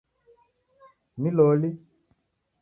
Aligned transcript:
Ni 1.19 1.29
loli? 1.37 1.69